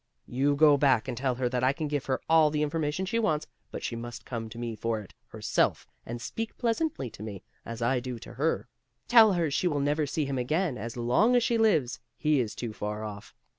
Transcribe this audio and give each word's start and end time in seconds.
You 0.25 0.55
go 0.55 0.77
back 0.77 1.07
and 1.07 1.15
tell 1.15 1.35
her 1.35 1.47
that 1.49 1.63
I 1.63 1.73
can 1.73 1.87
give 1.87 2.05
her 2.07 2.19
all 2.27 2.49
the 2.49 2.63
information 2.63 3.05
she 3.05 3.19
wants; 3.19 3.45
but 3.69 3.83
she 3.83 3.95
must 3.95 4.25
come 4.25 4.49
to 4.49 4.57
me 4.57 4.75
for 4.75 4.99
it, 4.99 5.13
herself, 5.27 5.85
and 6.07 6.19
speak 6.19 6.57
pleasantly 6.57 7.11
to 7.11 7.21
me, 7.21 7.43
as 7.67 7.83
I 7.83 7.99
do 7.99 8.17
to 8.17 8.33
her. 8.33 8.67
Tell 9.07 9.33
her 9.33 9.45
that 9.45 9.51
she 9.51 9.67
will 9.67 9.79
never 9.79 10.07
see 10.07 10.25
him 10.25 10.39
again, 10.39 10.75
as 10.75 10.97
long 10.97 11.35
as 11.35 11.43
she 11.43 11.59
lives; 11.59 11.99
he 12.17 12.39
is 12.39 12.55
too 12.55 12.73
far 12.73 13.03
off. 13.03 13.35